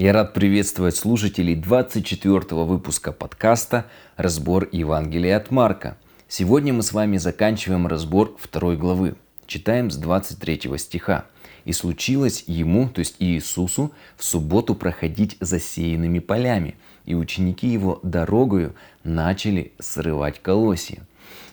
[0.00, 5.98] Я рад приветствовать слушателей 24 выпуска подкаста «Разбор Евангелия от Марка».
[6.28, 9.16] Сегодня мы с вами заканчиваем разбор второй главы.
[9.48, 11.24] Читаем с 23 стиха.
[11.64, 18.76] «И случилось ему, то есть Иисусу, в субботу проходить засеянными полями, и ученики его дорогою
[19.02, 21.02] начали срывать колосья».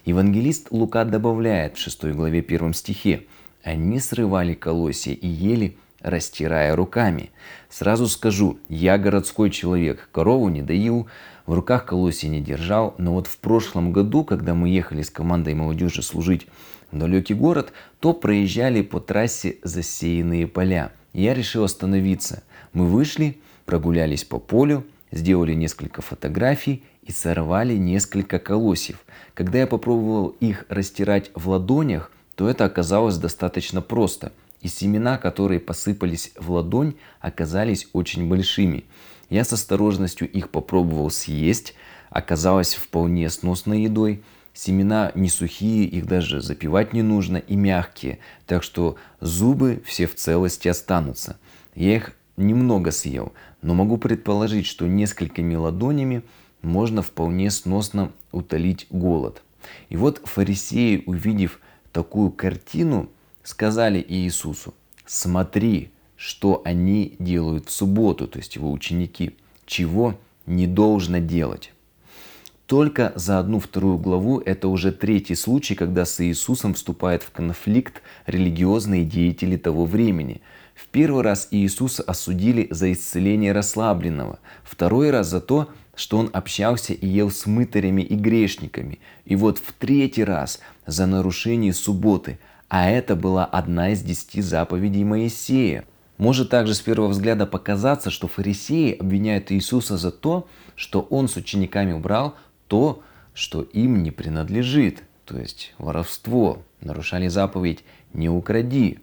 [0.06, 3.24] Евангелист Лука добавляет в 6 главе 1 стихе,
[3.64, 7.32] «Они срывали колосья и ели растирая руками.
[7.70, 11.08] Сразу скажу, я городской человек, корову не доил,
[11.48, 15.56] в руках колосья не держал, но вот в прошлом году, когда мы ехали с командой
[15.56, 16.48] молодежи служить
[16.92, 20.92] в далекий город, то проезжали по трассе засеянные поля.
[21.12, 22.44] Я решил остановиться.
[22.74, 28.98] Мы вышли, прогулялись по полю, сделали несколько фотографий и сорвали несколько колосьев.
[29.34, 34.32] Когда я попробовал их растирать в ладонях, то это оказалось достаточно просто–
[34.66, 38.86] и семена, которые посыпались в ладонь, оказались очень большими.
[39.30, 41.76] Я с осторожностью их попробовал съесть,
[42.10, 44.24] оказалось вполне сносной едой.
[44.56, 50.16] Семена не сухие, их даже запивать не нужно и мягкие, так что зубы все в
[50.16, 51.38] целости останутся.
[51.76, 56.24] Я их немного съел, но могу предположить, что несколькими ладонями
[56.64, 59.44] можно вполне сносно утолить голод.
[59.90, 61.60] И вот фарисеи, увидев
[61.92, 63.12] такую картину,
[63.46, 64.74] сказали Иисусу,
[65.06, 71.72] смотри, что они делают в субботу, то есть его ученики, чего не должно делать.
[72.66, 78.02] Только за одну вторую главу это уже третий случай, когда с Иисусом вступает в конфликт
[78.26, 80.42] религиозные деятели того времени.
[80.74, 86.94] В первый раз Иисуса осудили за исцеление расслабленного, второй раз за то, что он общался
[86.94, 92.90] и ел с мытарями и грешниками, и вот в третий раз за нарушение субботы– а
[92.90, 95.86] это была одна из десяти заповедей Моисея.
[96.18, 101.36] Может также с первого взгляда показаться, что фарисеи обвиняют Иисуса за то, что он с
[101.36, 102.36] учениками убрал
[102.68, 106.64] то, что им не принадлежит, то есть воровство.
[106.82, 109.00] Нарушали заповедь «не укради».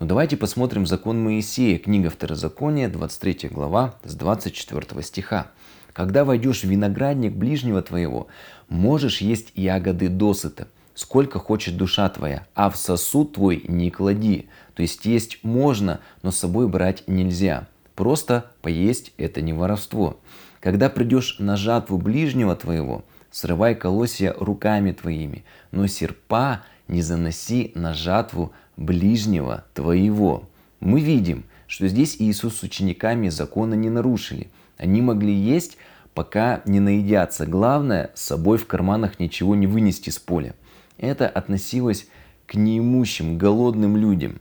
[0.00, 5.50] Но давайте посмотрим закон Моисея, книга Второзакония, 23 глава, с 24 стиха.
[5.92, 8.28] «Когда войдешь в виноградник ближнего твоего,
[8.68, 14.48] можешь есть ягоды досыта, сколько хочет душа твоя, а в сосуд твой не клади.
[14.74, 17.68] То есть есть можно, но с собой брать нельзя.
[17.94, 20.18] Просто поесть это не воровство.
[20.58, 27.94] Когда придешь на жатву ближнего твоего, срывай колосья руками твоими, но серпа не заноси на
[27.94, 30.48] жатву ближнего твоего.
[30.80, 34.48] Мы видим, что здесь Иисус с учениками закона не нарушили.
[34.76, 35.76] Они могли есть,
[36.12, 37.46] пока не наедятся.
[37.46, 40.56] Главное, с собой в карманах ничего не вынести с поля.
[40.98, 42.08] Это относилось
[42.46, 44.40] к неимущим, голодным людям.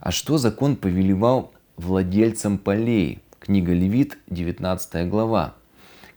[0.00, 3.20] А что закон повелевал владельцам полей?
[3.40, 5.54] Книга Левит, 19 глава.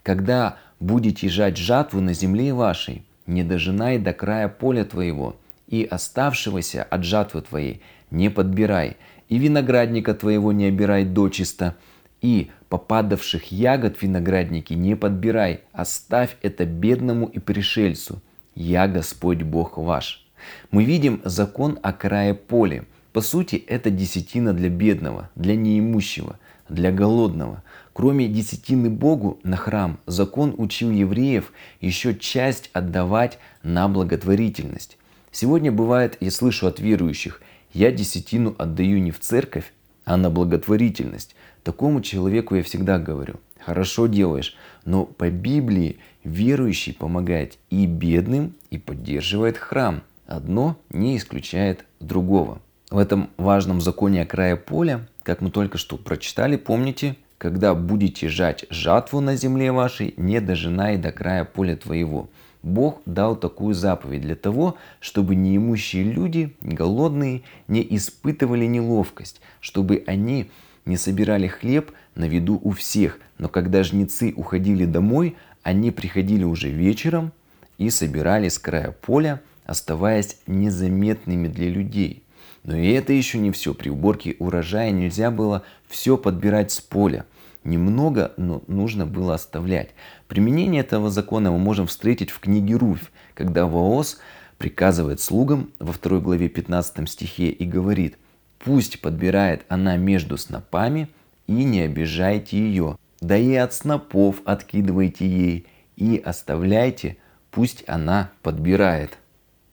[0.03, 5.35] «Когда будете жать жатву на земле вашей, не дожинай до края поля твоего,
[5.67, 8.95] и оставшегося от жатвы твоей не подбирай,
[9.27, 11.75] и виноградника твоего не обирай дочисто,
[12.21, 18.21] и попадавших ягод виноградники не подбирай, оставь это бедному и пришельцу,
[18.59, 20.25] «Я Господь Бог ваш».
[20.71, 22.85] Мы видим закон о крае поля.
[23.13, 27.61] По сути, это десятина для бедного, для неимущего, для голодного.
[27.93, 34.97] Кроме десятины Богу на храм, закон учил евреев еще часть отдавать на благотворительность.
[35.31, 37.43] Сегодня бывает, я слышу от верующих,
[37.73, 39.71] я десятину отдаю не в церковь,
[40.07, 41.35] а на благотворительность.
[41.63, 48.77] Такому человеку я всегда говорю, хорошо делаешь, но по Библии верующий помогает и бедным, и
[48.77, 50.01] поддерживает храм.
[50.25, 52.59] Одно не исключает другого.
[52.89, 58.29] В этом важном законе о крае поля, как мы только что прочитали, помните, когда будете
[58.29, 62.29] жать жатву на земле вашей, не дожинай до края поля твоего.
[62.67, 70.51] Бог дал такую заповедь для того, чтобы неимущие люди, голодные, не испытывали неловкость, чтобы они
[70.85, 76.69] не собирали хлеб на виду у всех, но когда жнецы уходили домой, они приходили уже
[76.69, 77.31] вечером
[77.77, 82.23] и собирали с края поля, оставаясь незаметными для людей.
[82.63, 83.73] Но и это еще не все.
[83.73, 87.25] При уборке урожая нельзя было все подбирать с поля.
[87.67, 89.89] Немного, но нужно было оставлять.
[90.29, 94.19] Применение этого закона мы можем встретить в книге Руфь, когда Воос
[94.57, 98.17] приказывает слугам во второй главе 15 стихе и говорит,
[98.57, 101.09] «Пусть подбирает она между снопами,
[101.45, 105.67] и не обижайте ее, да и от снопов откидывайте ей,
[105.97, 107.17] и оставляйте,
[107.51, 109.17] пусть она подбирает».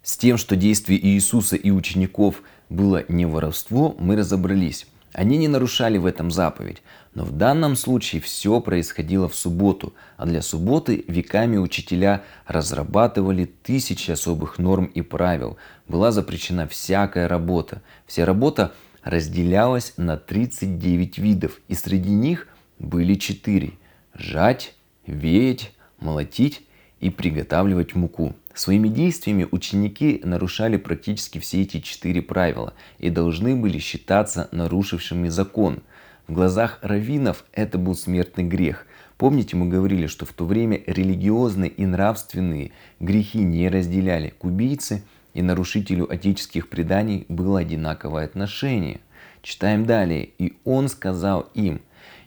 [0.03, 4.89] С тем, что действие Иисуса и учеников было не воровство, мы разобрались.
[5.15, 6.83] Они не нарушали в этом заповедь,
[7.15, 14.11] но в данном случае все происходило в субботу, а для субботы веками учителя разрабатывали тысячи
[14.11, 15.57] особых норм и правил.
[15.87, 17.81] Была запрещена всякая работа.
[18.09, 18.73] Вся работа
[19.05, 22.49] разделялась на 39 видов, и среди них
[22.81, 23.75] были четыре–
[24.15, 24.75] жать,
[25.07, 26.63] веять, молотить
[26.99, 28.35] и приготавливать муку.
[28.55, 35.81] Своими действиями ученики нарушали практически все эти четыре правила и должны были считаться нарушившими закон.
[36.29, 38.87] В глазах раввинов это был смертный грех.
[39.19, 42.71] Помните, мы говорили, что в то время религиозные и нравственные
[43.01, 44.33] грехи не разделяли.
[44.39, 45.03] К убийце
[45.35, 49.01] и нарушителю отеческих преданий было одинаковое отношение.
[49.43, 50.31] Читаем далее.
[50.39, 51.81] «И он сказал им,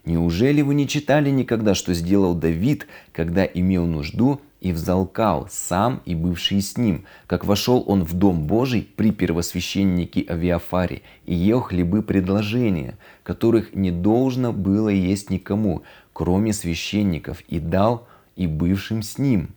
[0.08, 6.16] Неужели вы не читали никогда, что сделал Давид, когда имел нужду и взалкал сам и
[6.16, 12.02] бывший с ним, как вошел он в Дом Божий при первосвященнике Авиафаре и ел хлебы
[12.02, 15.84] предложения, которых не должно было есть никому,
[16.14, 19.50] кроме священников, и дал и бывшим с ним.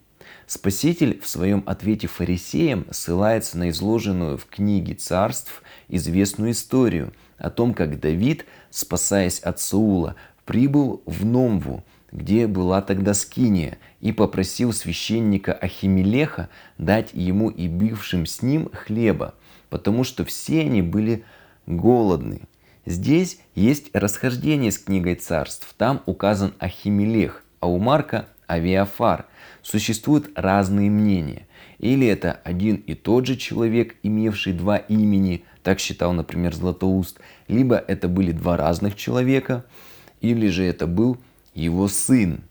[0.47, 7.73] Спаситель в своем ответе фарисеям ссылается на изложенную в книге царств известную историю о том,
[7.73, 15.52] как Давид, спасаясь от Саула, прибыл в Номву, где была тогда Скиния, и попросил священника
[15.52, 16.49] Ахимелеха
[16.79, 19.35] дать ему и бывшим с ним хлеба,
[19.69, 21.25] потому что все они были
[21.67, 22.43] голодны.
[22.87, 25.75] Здесь есть расхождение с книгой царств.
[25.76, 29.26] Там указан Ахимелех, а у Марка Авиафар.
[29.62, 31.46] Существуют разные мнения.
[31.79, 37.76] Или это один и тот же человек, имевший два имени, так считал, например, Златоуст, либо
[37.76, 39.64] это были два разных человека–
[40.20, 41.19] или же это был
[41.55, 42.43] его сын.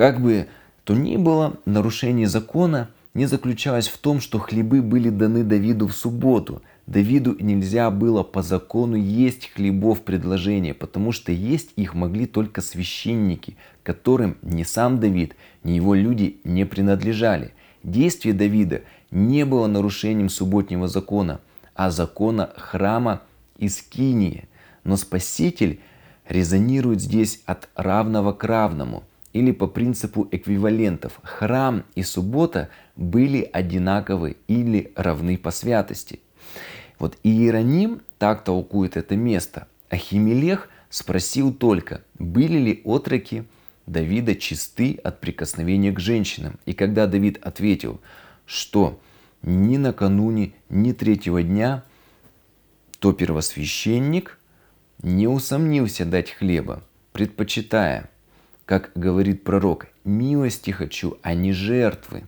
[0.00, 0.46] Как бы
[0.84, 5.92] то ни было, нарушение закона не заключалось в том, что хлебы были даны Давиду в
[5.92, 6.62] субботу.
[6.86, 13.58] Давиду нельзя было по закону есть хлебов предложения, потому что есть их могли только священники,
[13.82, 17.52] которым ни сам Давид, ни его люди не принадлежали.
[17.82, 18.80] Действие Давида
[19.10, 21.42] не было нарушением субботнего закона,
[21.74, 23.20] а закона храма
[23.58, 24.48] и скинии.
[24.82, 25.78] Но Спаситель
[26.26, 31.20] резонирует здесь от равного к равному или по принципу эквивалентов.
[31.22, 36.20] Храм и суббота были одинаковы или равны по святости.
[36.98, 39.68] Вот Иероним так толкует это место.
[39.88, 43.44] Ахимелех спросил только, были ли отроки
[43.86, 46.58] Давида чисты от прикосновения к женщинам.
[46.66, 48.00] И когда Давид ответил,
[48.46, 49.00] что
[49.42, 51.84] ни накануне, ни третьего дня,
[52.98, 54.36] то первосвященник–
[55.02, 56.82] не усомнился дать хлеба,
[57.12, 58.10] предпочитая,
[58.70, 62.22] как говорит пророк, милости хочу, а не жертвы.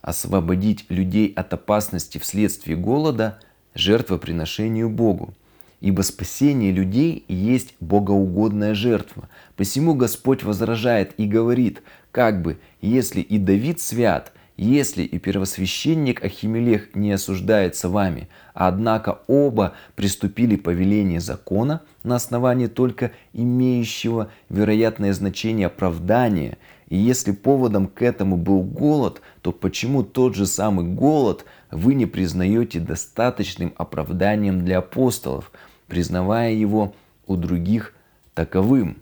[0.00, 3.40] Освободить людей от опасности вследствие голода–
[3.74, 5.34] жертвоприношению Богу.
[5.80, 9.28] Ибо спасение людей есть богоугодная жертва.
[9.56, 11.82] Посему Господь возражает и говорит,
[12.12, 19.74] как бы, если и Давид свят, если и первосвященник Ахимелех не осуждается вами, однако оба
[19.94, 26.56] приступили по велению закона на основании только имеющего вероятное значение оправдания,
[26.88, 32.06] и если поводом к этому был голод, то почему тот же самый голод вы не
[32.06, 35.52] признаете достаточным оправданием для апостолов,
[35.86, 36.94] признавая его
[37.26, 37.92] у других
[38.32, 38.98] таковым?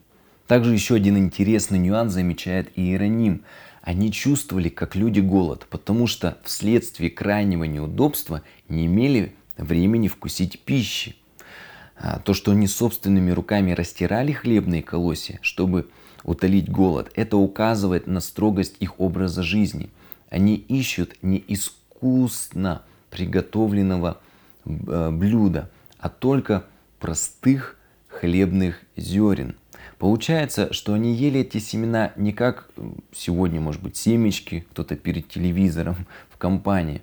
[0.48, 3.44] Также еще один интересный нюанс замечает Иероним–
[3.84, 11.16] они чувствовали, как люди, голод, потому что вследствие крайнего неудобства не имели времени вкусить пищи.
[11.94, 15.90] А то, что они собственными руками растирали хлебные колосья, чтобы
[16.22, 19.90] утолить голод, это указывает на строгость их образа жизни.
[20.30, 24.18] Они ищут не искусно приготовленного
[24.64, 26.64] э, блюда, а только
[27.00, 27.76] простых
[28.20, 29.56] хлебных зерен–
[29.98, 32.68] Получается, что они ели эти семена не как
[33.10, 37.02] сегодня, может быть, семечки, кто-то перед телевизором в компании,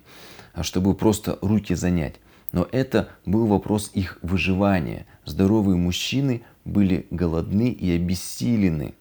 [0.52, 2.16] а чтобы просто руки занять.
[2.52, 5.06] Но это был вопрос их выживания.
[5.24, 8.94] Здоровые мужчины были голодны и обессилены.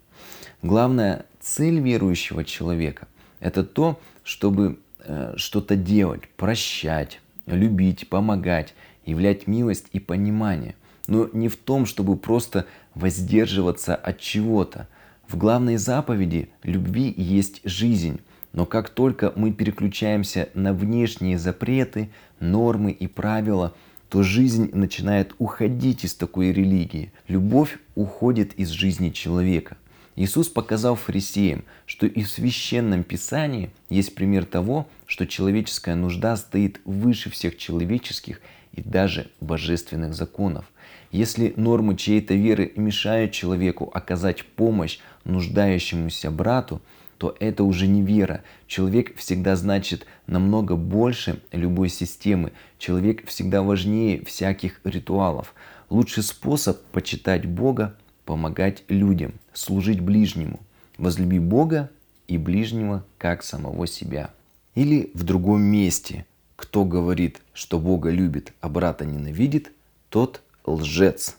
[0.62, 3.08] Главная цель верующего человека–
[3.39, 8.74] это то, чтобы э, что-то делать, прощать, любить, помогать,
[9.06, 10.75] являть милость и понимание
[11.12, 12.65] но не в том, чтобы просто
[12.96, 14.88] воздерживаться от чего-то.
[15.27, 18.22] В главной заповеди любви есть жизнь.
[18.53, 23.74] Но как только мы переключаемся на внешние запреты, нормы и правила,
[24.08, 27.12] то жизнь начинает уходить из такой религии.
[27.27, 29.75] Любовь уходит из жизни человека.
[30.15, 36.80] Иисус показал фарисеям, что и в священном писании есть пример того, что человеческая нужда стоит
[36.86, 38.39] выше всех человеческих
[38.72, 40.71] и даже божественных законов.
[41.12, 46.82] Если нормы чьей-то веры мешают человеку оказать помощь нуждающемуся брату,
[47.18, 48.41] то это уже не вера.
[48.65, 52.51] Человек всегда значит намного больше любой системы.
[52.80, 55.53] Человек всегда важнее всяких ритуалов.
[55.89, 60.62] Лучший способ почитать Бога– помогать людям, служить ближнему.
[60.98, 61.91] Возлюби Бога
[62.27, 64.30] и ближнего, как самого себя.
[64.74, 66.25] Или в другом месте.
[66.56, 69.74] Кто говорит, что Бога любит, а брата ненавидит,
[70.10, 71.38] тот лжец.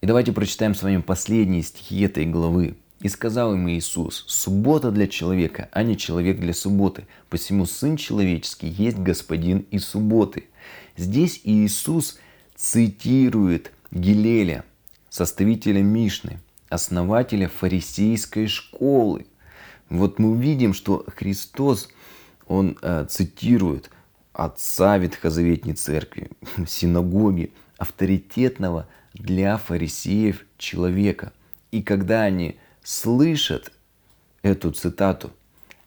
[0.00, 2.76] И давайте прочитаем с вами последние стихи этой главы.
[3.00, 7.06] И сказал им Иисус, суббота для человека, а не человек для субботы.
[7.28, 10.44] Посему Сын Человеческий есть Господин и субботы.
[10.96, 12.18] Здесь Иисус
[12.54, 14.64] цитирует Гилеля,
[15.10, 19.26] составителя Мишны, основателя фарисейской школы.
[19.90, 21.88] Вот мы видим, что Христос,
[22.46, 23.90] он э, цитирует
[24.32, 26.30] отца Ветхозаветней церкви,
[26.66, 31.32] синагоги, авторитетного для фарисеев человека.
[31.70, 33.72] И когда они слышат
[34.42, 35.32] эту цитату,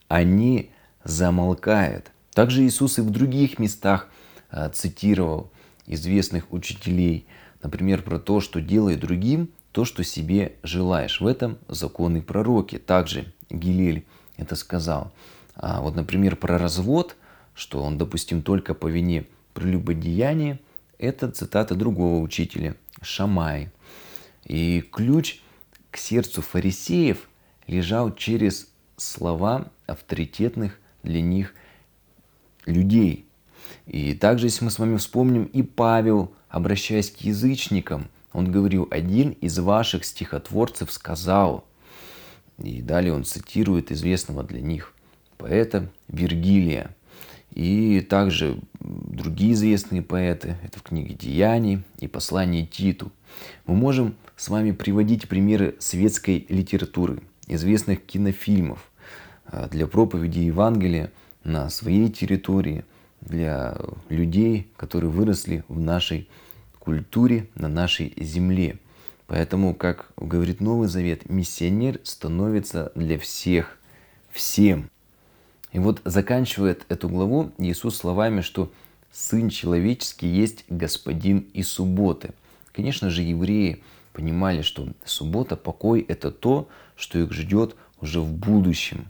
[0.08, 0.72] они
[1.04, 2.12] замолкают.
[2.34, 4.08] Также Иисус и в других местах
[4.50, 5.52] а, цитировал
[5.86, 7.26] известных учителей,
[7.64, 11.22] например, про то, что делай другим то, что себе желаешь.
[11.22, 12.78] В этом законы пророки.
[12.78, 14.06] Также Гилель
[14.38, 15.12] это сказал.
[15.56, 17.16] А вот, например, про развод,
[17.54, 20.60] что он допустим только по вине прелюбодеяния,
[21.00, 23.70] это цитата другого учителя, Шамай.
[24.46, 25.40] И ключ
[25.90, 27.28] к сердцу фарисеев
[27.66, 31.56] лежал через слова авторитетных для них
[32.66, 33.26] людей.
[33.88, 39.32] И также, если мы с вами вспомним, и Павел, обращаясь к язычникам, он говорил, один
[39.32, 41.66] из ваших стихотворцев сказал,
[42.58, 44.94] и далее он цитирует известного для них
[45.38, 46.96] поэта Вергилия.
[47.54, 53.12] И также другие известные поэты, это в книге «Деяний» и «Послание Титу».
[53.66, 58.90] Мы можем с вами приводить примеры светской литературы, известных кинофильмов
[59.46, 61.12] а, для проповеди Евангелия
[61.44, 62.86] на своей территории,
[63.22, 63.78] для
[64.08, 66.28] людей, которые выросли в нашей
[66.80, 68.80] культуре, на нашей земле.
[69.28, 73.78] Поэтому, как говорит Новый Завет, миссионер становится для всех,
[74.32, 74.90] всем.
[75.72, 78.72] И вот заканчивает эту главу Иисус словами, что
[79.12, 82.34] Сын Человеческий есть Господин и субботы.
[82.74, 83.84] Конечно же, евреи
[84.14, 89.08] понимали, что суббота, покой– это то, что их ждет уже в будущем,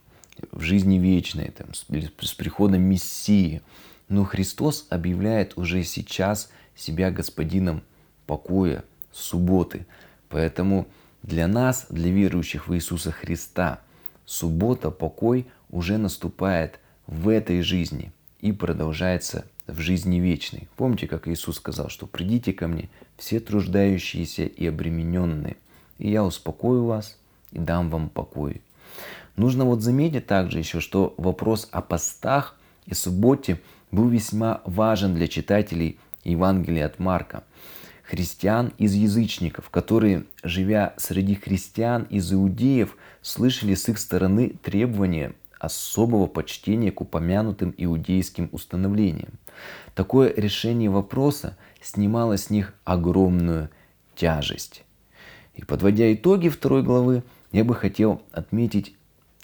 [0.52, 1.86] в жизни вечной, там, с,
[2.22, 3.62] с приходом Мессии.
[4.08, 7.82] Но Христос объявляет уже сейчас себя господином
[8.26, 9.86] покоя, субботы.
[10.30, 10.88] Поэтому
[11.24, 13.82] для нас, для верующих в Иисуса Христа,
[14.26, 18.12] суббота, покой уже наступает в этой жизни
[18.42, 20.68] и продолжается в жизни вечной.
[20.76, 25.58] Помните, как Иисус сказал, что придите ко мне все труждающиеся и обремененные,
[25.98, 27.18] и я успокою вас
[27.52, 28.62] и дам вам покой.
[29.36, 33.62] Нужно вот заметить также еще, что вопрос о постах и субботе
[33.92, 37.44] был весьма важен для читателей Евангелия от Марка.
[38.04, 46.28] Христиан из язычников, которые, живя среди христиан из иудеев, слышали с их стороны требования особого
[46.28, 49.34] почтения к упомянутым иудейским установлениям.
[49.94, 53.70] Такое решение вопроса снимало с них огромную
[54.16, 54.84] тяжесть.
[55.56, 58.96] И подводя итоги второй главы, я бы хотел отметить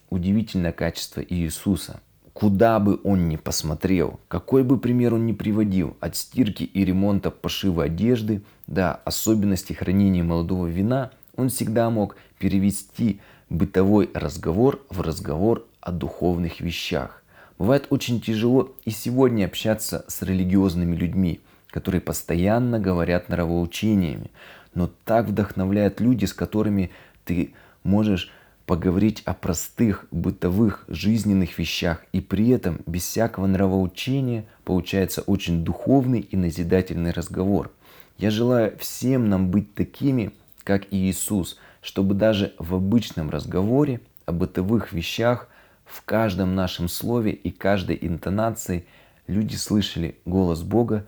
[0.10, 2.00] удивительное качество Иисуса.
[2.34, 7.32] Куда бы он ни посмотрел, какой бы пример он ни приводил, от стирки и ремонта
[7.32, 15.66] пошива одежды до особенностей хранения молодого вина, он всегда мог перевести бытовой разговор в разговор
[15.86, 17.24] о духовных вещах.
[17.58, 21.40] Бывает очень тяжело и сегодня общаться с религиозными людьми,
[21.70, 24.32] которые постоянно говорят нравоучениями,
[24.74, 26.92] но так вдохновляют люди, с которыми
[27.24, 28.30] ты можешь
[28.66, 36.20] поговорить о простых бытовых жизненных вещах и при этом без всякого нравоучения получается очень духовный
[36.20, 37.72] и назидательный разговор.
[38.18, 40.32] Я желаю всем нам быть такими,
[40.64, 45.48] как и Иисус, чтобы даже в обычном разговоре о бытовых вещах
[45.86, 48.86] в каждом нашем слове и каждой интонации
[49.28, 51.06] люди слышали голос Бога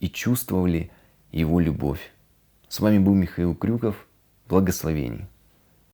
[0.00, 0.90] и чувствовали
[1.32, 2.12] Его любовь.
[2.68, 4.06] С вами был Михаил Крюков.
[4.48, 5.26] Благословений.